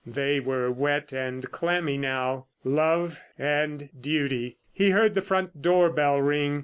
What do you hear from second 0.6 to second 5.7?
wet and clammy now. Love and Duty. He heard the front